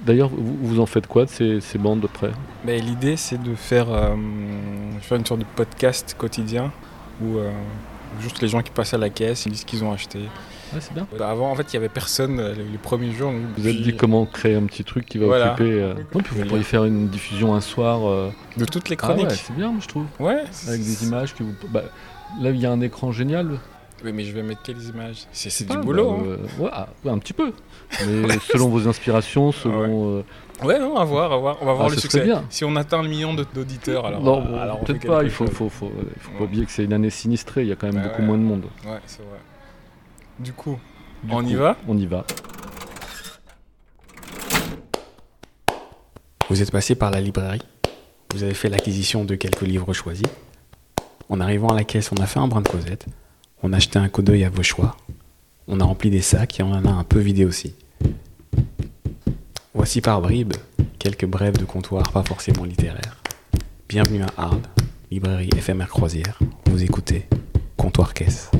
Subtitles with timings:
[0.00, 2.30] D'ailleurs, vous, vous en faites quoi de ces, ces bandes après?
[2.64, 4.14] Mais l'idée, c'est de faire, euh,
[5.00, 6.72] faire une sorte de podcast quotidien
[7.22, 7.50] où euh,
[8.20, 10.18] juste les gens qui passent à la caisse, ils disent ce qu'ils ont acheté.
[10.72, 11.06] Ouais, c'est bien.
[11.18, 13.30] Bah, Avant, en fait, il y avait personne euh, les, les premiers jours.
[13.30, 15.52] donc, Vous avez dit comment créer un petit truc qui va Voilà.
[15.52, 15.70] occuper.
[15.70, 18.08] euh, ouais, puis vous pourriez faire une diffusion un soir.
[18.08, 19.28] euh, De toutes les Ah chroniques.
[19.28, 20.06] ouais, c'est bien, je trouve.
[20.18, 20.42] ouais.
[20.68, 21.52] Avec des images que vous.
[21.70, 21.82] Bah,
[22.40, 23.58] là, il y a un écran génial.
[24.04, 25.26] Oui, mais je vais mettre quelles images?
[25.32, 26.10] C'est c'est Ah, du boulot.
[26.10, 26.24] bah, hein.
[26.58, 27.52] euh, ouais, ah, ouais, un petit peu.
[28.06, 30.18] Mais selon vos inspirations, selon.
[30.18, 30.22] euh,
[30.62, 31.56] Ouais, non, à voir, à voir.
[31.62, 32.20] On va voir Ah, le succès.
[32.22, 32.44] bien.
[32.50, 34.20] Si on atteint le million d'auditeurs, alors.
[34.22, 35.24] non, euh, alors peut-être pas.
[35.24, 37.62] Il faut, faut, faut, il faut pas oublier que c'est une année sinistrée.
[37.62, 38.26] Il y a quand même Bah beaucoup ouais.
[38.28, 38.64] moins de monde.
[38.86, 39.38] Ouais, c'est vrai.
[40.38, 40.78] Du coup,
[41.22, 41.76] Du On y va?
[41.88, 42.24] On y va.
[46.50, 47.62] Vous êtes passé par la librairie.
[48.34, 50.26] Vous avez fait l'acquisition de quelques livres choisis.
[51.28, 53.06] En arrivant à la caisse, on a fait un brin de causette.
[53.66, 54.94] On a acheté un coup d'œil à vos choix.
[55.68, 57.74] On a rempli des sacs et on en a un peu vidé aussi.
[59.72, 60.52] Voici par bribes
[60.98, 63.22] quelques brèves de comptoir pas forcément littéraires.
[63.88, 64.60] Bienvenue à Arles,
[65.10, 66.38] librairie éphémère croisière.
[66.66, 67.26] Vous écoutez
[67.78, 68.50] Comptoir Caisse.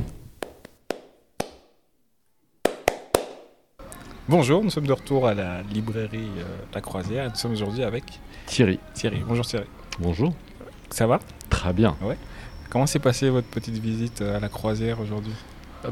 [4.26, 7.82] bonjour, nous sommes de retour à la librairie euh, La Croisière et nous sommes aujourd'hui
[7.82, 8.04] avec
[8.46, 9.22] Thierry, Thierry.
[9.28, 9.66] Bonjour Thierry.
[9.98, 10.32] bonjour.
[10.88, 11.20] Ça va?
[11.50, 11.94] Très bien.
[12.70, 15.32] Comment s'est passée votre petite visite euh, à La Croisière aujourd'hui?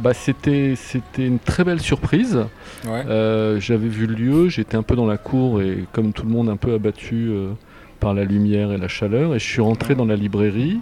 [0.00, 2.46] Bah, c'était, c'était une très belle surprise.
[2.84, 3.04] Ouais.
[3.06, 6.30] Euh, j'avais vu le lieu, j'étais un peu dans la cour et comme tout le
[6.30, 7.52] monde un peu abattu euh,
[8.00, 9.34] par la lumière et la chaleur.
[9.34, 10.80] Et je suis rentré dans la librairie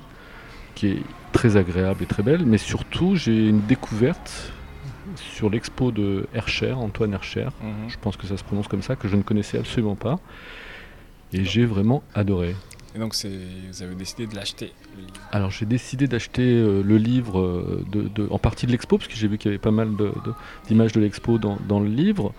[0.75, 1.03] qui est
[1.33, 4.53] très agréable et très belle, mais surtout j'ai une découverte
[5.17, 7.49] sur l'expo de Hercher, Antoine Hercher.
[7.63, 7.89] Mhm.
[7.89, 10.19] Je pense que ça se prononce comme ça, que je ne connaissais absolument pas.
[11.33, 12.55] Et j'ai vraiment adoré.
[12.95, 14.73] Et donc, vous avez décidé de l'acheter.
[14.97, 15.13] le livre.
[15.31, 19.09] Alors j'ai décidé d'acheter euh, le livre euh, de, de- en partie de l'expo, parce
[19.09, 20.13] que j'ai vu qu'il y avait pas mal de-
[20.67, 22.33] d'images de, l'expo dans, dans le livre,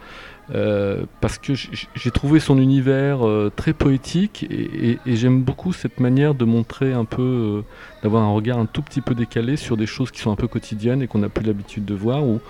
[0.54, 3.20] euh, parce que j'ai trouvé son univers
[3.56, 7.64] très poétique et, et- et j'aime beaucoup cette manière de montrer un peu,
[8.04, 10.48] d'avoir un regard un tout petit peu décalé sur des choses qui sont un peu
[10.50, 12.42] quotidiennes et qu'on n'a plus l'habitude de voir ou,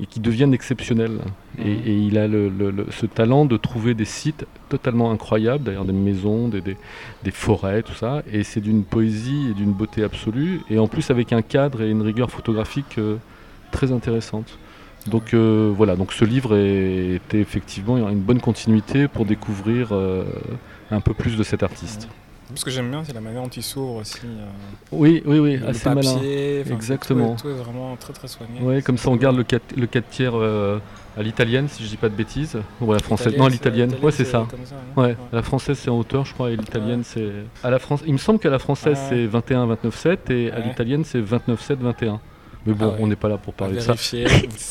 [0.00, 1.18] et qui deviennent exceptionnelles.
[1.58, 5.64] Et, et il a le- le- le- ce talent de trouver des sites totalement incroyables,
[5.64, 6.76] d'ailleurs des maisons, des, des-
[7.24, 8.22] des forêts, tout ça.
[8.32, 10.60] Et c'est d'une poésie et d'une beauté absolue.
[10.70, 13.16] Et en plus avec un cadre et une rigueur photographique euh,
[13.72, 14.58] très intéressante.
[15.06, 20.24] Donc euh, voilà, donc ce livre est- était effectivement une bonne continuité pour découvrir euh,
[20.90, 22.08] un peu plus de cet artiste.
[22.54, 24.18] Ce que j'aime bien, c'est la manière dont il s'ouvre aussi.
[24.24, 24.46] euh,
[24.92, 26.74] Oui, oui, oui, assez papier, malin.
[26.74, 27.34] Exactement.
[27.34, 28.60] Tout est, tout est vraiment très très soigné.
[28.60, 30.78] Ouais, comme ça on garde le 4, le 4 tiers euh,
[31.18, 32.56] à l'italienne, si je dis pas de bêtises.
[32.80, 33.36] Ou à la française.
[33.36, 33.92] Non, à l'italienne.
[34.00, 34.46] Ouais, c'est ça.
[34.46, 34.48] hein.
[34.96, 37.28] Ouais, la française c'est en hauteur, je crois, et l'italienne c'est.
[37.64, 40.60] À la France, il me semble qu'à la française c'est 21, 29, 7 et à
[40.60, 42.20] l'italienne c'est 29, 7, 21.
[42.64, 42.96] Mais bon, Ah ouais.
[43.00, 43.94] on n'est pas là pour parler de ça.
[43.96, 44.24] c'est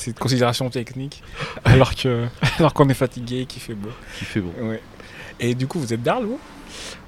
[0.08, 1.24] une considération technique,
[1.66, 2.26] alors que
[2.60, 3.90] alors qu'on est fatigué et qu'il fait beau.
[4.18, 4.52] Qui fait bon.
[4.62, 4.82] Ouais.
[5.40, 6.40] Et du coup, vous êtes d'Arles, vous?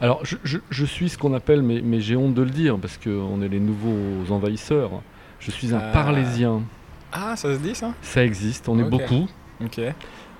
[0.01, 2.77] Alors, je, je- je suis ce qu'on appelle, mais, mais j'ai honte de le dire
[2.77, 4.91] parce qu'on est les nouveaux envahisseurs.
[5.39, 5.91] Je suis un Ah.
[5.93, 6.61] parlésien.
[7.11, 7.93] Ah, ça se dit ça?
[8.01, 9.27] Ça existe, on est beaucoup.
[9.63, 9.79] Ok.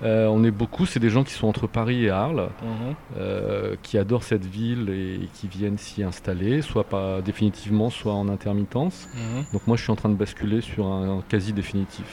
[0.04, 2.50] Euh, on est beaucoup, c'est des gens qui sont entre Paris et Arles.
[2.62, 2.94] Mhm.
[3.16, 8.28] euh, qui adorent cette ville et, qui viennent s'y installer, soit pas définitivement, soit en
[8.28, 9.08] intermittence.
[9.14, 9.44] Mhm.
[9.52, 12.04] Donc moi je suis en train de basculer sur un, quasi définitif.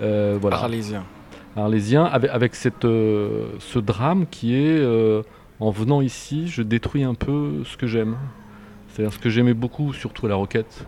[0.00, 0.56] Euh, voilà.
[0.56, 1.04] Arlésien.
[1.54, 5.22] Arlésien, avec, avec cette, euh, ce drame qui est, euh,
[5.60, 8.16] en venant ici, je détruis un peu ce que j'aime.
[8.88, 10.86] C'est-à-dire ce que j'aimais beaucoup, surtout à la Roquette,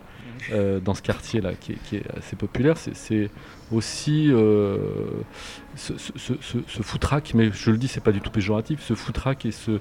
[0.53, 3.31] euh, dans ce quartier-là, qui, est- qui est assez populaire, c'est-
[3.71, 4.79] aussi euh,
[5.77, 8.81] ce, ce, ce, ce- ce foutraque, mais je le dis, c'est pas du tout péjoratif,
[8.83, 9.73] ce foutraque et ce,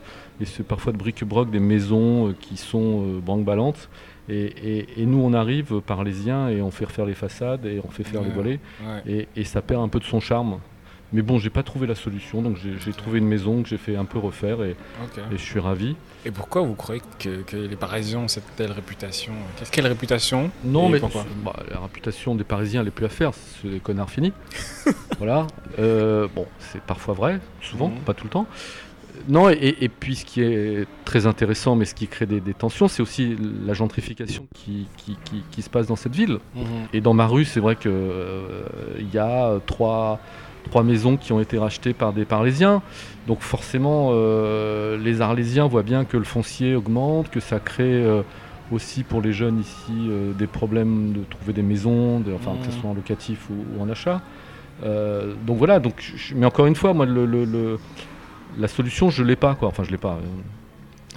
[0.42, 3.90] et ce parfois de bric-broc des maisons euh, qui sont euh, branque-ballantes.
[4.28, 4.42] Et,
[4.80, 8.03] et- et nous, on arrive parlésiens et on fait refaire les façades et on fait
[8.03, 9.03] faire les volets Ouais.
[9.08, 10.59] et, et ça perd un peu de son charme.
[11.13, 13.95] Mais bon, j'ai pas trouvé la solution, donc j'ai trouvé une maison que j'ai fait
[13.95, 14.75] un peu refaire et,
[15.31, 15.95] je suis ravi.
[16.25, 19.31] Et pourquoi vous croyez que, que les Parisiens ont cette telle réputation?
[19.57, 20.51] Qu'est-ce quelle réputation?
[20.66, 21.25] Non, mais pourquoi?
[21.46, 24.34] bah, la réputation des Parisiens, elle est plus à faire, c'est des connards finis.
[25.17, 25.47] voilà.
[25.79, 28.00] Euh, bon, c'est parfois vrai, souvent, Mhm.
[28.01, 28.47] pas tout le temps.
[29.29, 32.53] Non, et, et puis ce qui est très intéressant, mais ce qui crée des, des
[32.53, 33.35] tensions, c'est aussi
[33.66, 36.37] la gentrification qui, qui, qui- qui se passe dans cette ville.
[36.53, 36.64] Mhm.
[36.93, 37.91] Et dans ma rue, c'est vrai qu'il
[39.14, 40.20] y a trois,
[40.67, 42.81] trois maisons qui ont été rachetées par des Parlésiens.
[43.28, 48.22] Donc forcément, euh, les Arlésiens voient bien que le foncier augmente, que ça crée euh,
[48.72, 52.66] aussi pour les jeunes ici euh, des problèmes de trouver des maisons, de- enfin, que
[52.72, 52.81] ce Mhm.
[52.81, 54.22] soit en locatif ou, ou en achat.
[55.46, 57.79] Donc voilà, donc, mais encore une fois, moi, le, le- le-
[58.59, 59.55] la solution, je l'ai pas.
[59.55, 59.67] Quoi.
[59.70, 60.20] Enfin, je l'ai pas.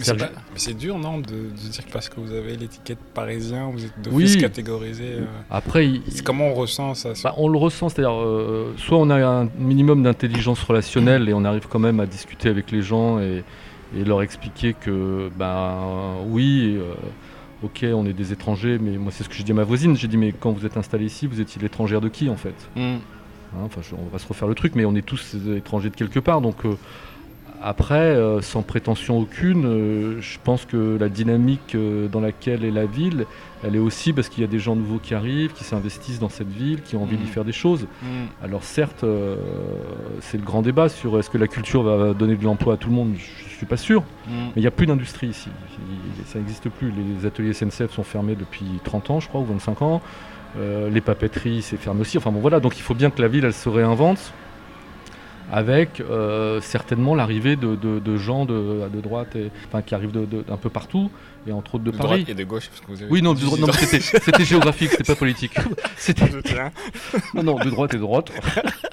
[0.09, 2.57] Euh, Mais C'est c'est pas- dur, non, de, de dire que parce que vous avez
[2.57, 4.25] l'étiquette parisien, vous êtes Oui.
[4.25, 5.05] d'office catégorisé.
[5.13, 8.99] euh, Après, il- c'est comment on ressent ça Bah, on le ressent, c'est-à-dire, euh, soit
[8.99, 12.83] on a un minimum d'intelligence relationnelle et on arrive quand même à discuter avec les
[12.83, 13.43] gens et,
[13.97, 15.77] et leur expliquer que, bah,
[16.27, 16.93] oui, euh,
[17.63, 19.97] ok, on est des étrangers, mais moi c'est ce que j'ai dit à ma voisine,
[19.97, 22.55] j'ai dit, mais quand vous êtes installé ici, vous étiez l'étrangère de qui en fait?
[22.77, 22.81] Hmm.
[23.53, 25.91] Hein, Enfin, je- on va se refaire le truc, mais on est tous euh, étrangers
[25.91, 26.65] de quelque part, donc.
[27.63, 32.71] Après, euh, sans prétention aucune, euh, je pense que la dynamique euh, dans laquelle est
[32.71, 33.27] la ville,
[33.63, 36.29] elle est aussi parce qu'il y a des gens nouveaux qui arrivent, qui s'investissent dans
[36.31, 37.29] cette ville, qui ont envie d'y Mhm.
[37.29, 37.87] faire des choses.
[38.03, 38.27] Hmm.
[38.43, 39.05] Alors certes,
[40.21, 42.89] c'est le grand débat sur est-ce que la culture va donner de l'emploi à tout
[42.89, 43.13] le monde.
[43.17, 44.01] Je suis pas sûr.
[44.27, 44.31] Hmm.
[44.33, 45.51] Mais il n'y a plus d'industrie ici.
[45.79, 46.91] Il- Ça n'existe plus.
[47.21, 50.01] Les ateliers SNCF sont fermés depuis 30 ans, je crois, ou 25 ans.
[50.91, 52.17] Les papeteries, c'est fermé aussi.
[52.19, 52.59] Enfin bon, voilà.
[52.61, 54.33] Donc il faut bien que la ville, elle se réinvente
[55.53, 60.13] avec euh, certainement l'arrivée de, de- de gens de, de droite, et, enfin, qui arrivent
[60.13, 61.11] d'un peu partout,
[61.47, 62.23] et entre autres de, Paris.
[62.25, 64.01] droite et de gauche, parce que vous avez Oui, non, de dit- droite- non, mais
[64.01, 65.55] c'était géographique, c'était pas politique.
[66.45, 66.71] Tiens.
[67.35, 68.31] non, non, de droite et de droite.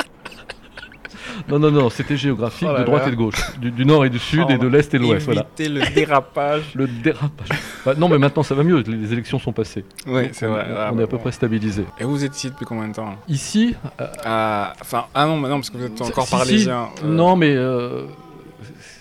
[1.47, 3.07] non, non, non, c'était géographique, Oh de droite là.
[3.07, 3.35] et de gauche.
[3.59, 5.45] Du, du nord et du sud Oh, et de l'est et de l'ouest, voilà.
[5.59, 6.63] Le dérapage.
[6.75, 7.47] Le dérapage.
[7.85, 9.85] Bah, non, mais maintenant ça va mieux, les élections sont passées.
[10.07, 10.65] oui, c'est on- vrai.
[10.91, 11.23] On, est à peu bon.
[11.23, 11.85] près stabilisé.
[11.99, 15.49] Et vous êtes ici depuis combien de temps Ici, euh, Ah, Enfin, ah non, mais
[15.49, 16.35] non, parce que vous êtes encore si, si.
[16.37, 16.87] parlésien.
[17.03, 18.03] euh, non, mais euh,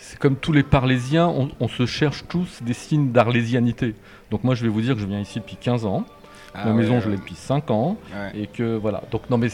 [0.01, 3.95] c'est comme tous les Parlésiens, on, on se cherche tous des signes d'arlésianité.
[4.31, 6.05] Donc moi, je vais vous dire que je viens ici depuis 15 ans.
[6.56, 7.97] Ah Ma ouais, maison, je l'ai depuis 5 ans.
[8.12, 8.41] ouais.
[8.43, 9.03] Et que voilà.
[9.11, 9.49] Donc non mais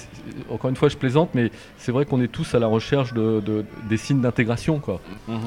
[0.50, 3.40] encore une fois je plaisante, mais c'est vrai qu'on est tous à la recherche de,
[3.40, 5.00] de- des signes d'intégration quoi.
[5.28, 5.38] Mhm.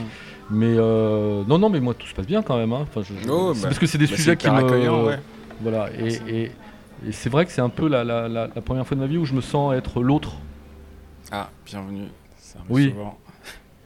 [0.51, 2.73] Mais euh, non non mais moi tout se passe bien quand même.
[2.73, 2.81] hein.
[2.89, 5.19] Enfin, je- je- Oh, bah, parce que c'est des Bah, sujets qui me ouais.
[5.61, 6.21] voilà et, Merci.
[6.27, 6.51] et-
[7.07, 9.07] et c'est vrai que c'est un peu la, la- la- la première fois de ma
[9.07, 10.33] vie où je me sens être l'autre.
[11.31, 12.07] Ah, bienvenue.
[12.37, 12.89] Ça Oui.
[12.91, 13.17] souvent.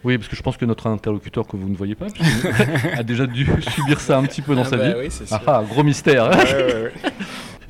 [0.06, 2.06] Oui parce que je pense que notre interlocuteur que vous ne voyez pas
[2.98, 3.46] a déjà dû
[3.76, 4.94] subir ça un petit peu dans Ah sa bah vie.
[4.98, 5.38] Oui, c'est sûr.
[5.46, 6.30] Ah, ah, gros mystère.
[6.30, 6.92] ouais, ouais.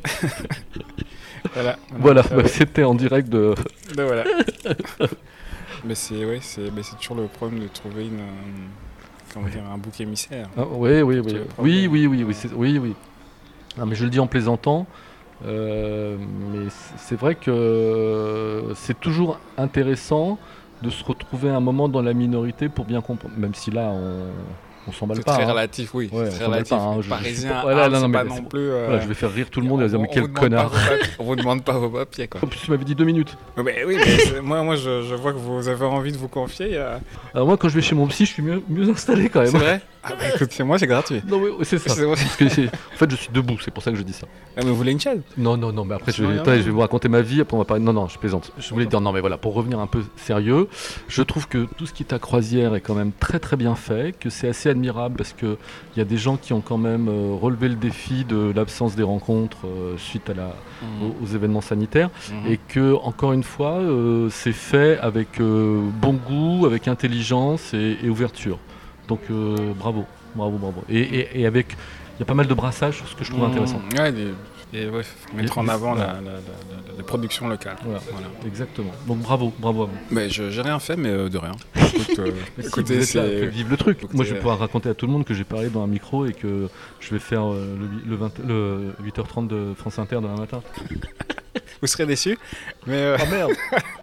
[1.53, 1.77] voilà.
[1.91, 3.55] voilà Ça bah, c'était en direct de.
[3.95, 4.23] Ben voilà.
[5.85, 10.47] mais c'est ouais, c'est toujours le problème de trouver une euh, dire un bouc émissaire.
[10.57, 11.37] Ah, oui, oui, oui.
[11.57, 12.23] Oui, oui, oui,
[12.57, 12.95] oui,
[13.85, 14.87] mais je le dis en plaisantant,
[15.45, 16.17] euh,
[16.51, 16.67] mais
[16.97, 20.37] c'est vrai que c'est toujours intéressant
[20.81, 24.27] de se retrouver un moment dans la minorité pour bien comprendre, même si là, on,
[24.89, 25.33] on s'emballe C'est pas.
[25.33, 25.51] très hein.
[25.51, 26.09] relatif, oui.
[26.11, 26.69] Ouais, c'est très relatif.
[26.69, 28.59] pas, hein, je- je suis Parisien, voilà, ah, non, c'est non, pas non c'est- plus.
[28.71, 30.71] euh, Voilà, je vais faire rire tout le monde et on- dire, mais quel connard
[31.19, 32.41] On vous demande pas vos papiers, quoi.
[32.43, 33.37] En plus, tu m'avais dit deux minutes.
[33.57, 36.27] Mais oui, mais c'est- moi, moi je, je vois que vous avez envie de vous
[36.27, 36.77] confier.
[36.77, 36.99] a-
[37.33, 39.51] Alors moi, quand je vais chez mon psy, je suis mieux, mieux installé quand même.
[39.51, 39.81] C'est vrai?
[40.01, 41.21] Ah bah écoute, c'est moi, c'est gratuit.
[41.27, 41.87] Non, c'est ça.
[41.87, 44.27] Parce que en fait, je suis debout, c'est pour ça que je dis ça.
[44.55, 45.19] Ah, mais vous voulez une chaise?
[45.37, 47.65] Non, non, non, mais après, je vais, je vous raconter ma vie, après on va
[47.65, 47.83] parler.
[47.83, 48.51] Non, non, je plaisante.
[48.57, 50.67] Je voulais dire, non, mais voilà, pour revenir un peu sérieux,
[51.09, 53.75] je trouve que tout ce qui est à croisière est quand même très très bien
[53.75, 55.57] fait, que c'est assez admirable parce qu'il
[55.97, 59.03] y a des gens qui ont quand même euh, relevé le défi de l'absence des
[59.03, 60.55] rencontres euh, suite à la,
[61.03, 62.51] aux, aux événements sanitaires Mhm.
[62.51, 67.97] et que, encore une fois, euh, c'est fait avec euh, bon goût, avec intelligence et,
[68.03, 68.59] et ouverture.
[69.09, 70.83] Donc, euh, bravo, bravo, bravo.
[70.89, 71.75] Et, et- et avec.
[72.17, 73.51] Il y a pas mal de brassage, ce que je trouve Mhm.
[73.51, 73.81] intéressant.
[73.97, 75.01] Ouais, des- ouais,
[75.33, 76.07] mettre Et- en avant voilà.
[76.07, 77.77] la, la, la, la- la production locale.
[77.83, 78.01] Voilà.
[78.11, 78.27] Voilà.
[78.45, 78.91] Exactement.
[79.07, 79.97] Donc bravo, bravo à vous.
[80.11, 81.53] Mais je j'ai rien fait, mais euh, de rien.
[81.95, 83.45] Écoute, euh, si, écoutez, c'est.
[83.47, 83.97] vivre le truc.
[83.99, 85.87] Écoutez, Moi, je vais pouvoir raconter à tout le monde que j'ai parlé dans un
[85.87, 86.67] micro et que
[86.99, 90.61] je vais faire euh, le, huit- le, 20 le 8h30 de France Inter demain matin.
[91.81, 92.37] Vous serez déçus.
[92.85, 92.97] Mais.
[92.97, 93.51] euh, Oh merde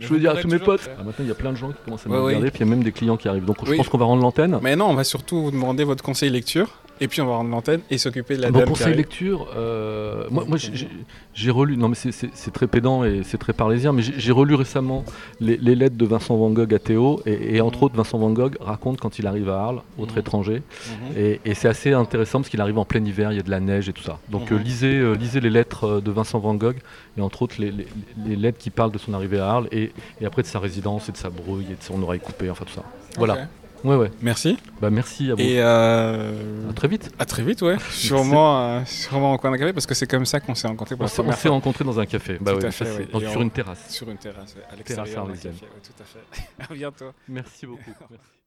[0.00, 0.88] Je veux dire à tous mes potes.
[0.98, 2.26] Ah, maintenant, il y a plein de gens qui commencent à me Ouais, oui.
[2.28, 3.44] regarder, puis il y a même des clients qui arrivent.
[3.44, 4.58] Donc, je pense qu'on va rendre l'antenne.
[4.62, 6.68] Mais non, on va surtout vous demander votre conseil lecture.
[7.00, 8.96] Et puis on va rendre l'antenne et s'occuper de la Mon dame qui conseil arrive.
[8.98, 13.92] lecture, euh, moi, moi j'ai- relu, non mais c'est- très pédant et c'est très parlésien,
[13.92, 15.04] mais j'ai relu récemment
[15.40, 17.84] les, les lettres de Vincent Van Gogh à Théo, et, et entre Mhm.
[17.84, 20.18] autres Vincent Van Gogh raconte quand il arrive à Arles, autre Mhm.
[20.20, 20.62] étranger,
[21.12, 21.16] Mhm.
[21.18, 23.50] Et, et c'est assez intéressant parce qu'il arrive en plein hiver, il y a de
[23.50, 24.18] la neige et tout ça.
[24.30, 26.76] Donc euh, lisez, euh, lisez les lettres de Vincent Van Gogh
[27.16, 27.86] et entre autres les, les-
[28.26, 31.08] les lettres qui parlent de son arrivée à Arles et, et après de sa résidence
[31.08, 32.82] et de sa brouille et de son oreille coupée, enfin tout ça.
[33.16, 33.48] Voilà.
[33.84, 34.10] Ouais ouais.
[34.22, 34.58] Merci.
[34.80, 35.40] Bah merci à vous.
[35.40, 37.10] Et euh, À très vite.
[37.18, 37.76] à très vite, ouais.
[37.90, 40.96] Sûrement, euh, sûrement en coin d'un café parce que c'est comme ça qu'on s'est rencontrés
[40.96, 42.38] pour On la s'est on rencontrés dans un café.
[42.40, 43.08] Bah Tout à fait, ouais.
[43.30, 43.88] sur on- une terrasse.
[43.90, 45.48] Sur une terrasse, ouais, à l'extérieur café.
[45.48, 46.48] ouais, tout à fait.
[46.72, 47.12] à bientôt.
[47.28, 47.82] Merci beaucoup.
[48.10, 48.37] Merci.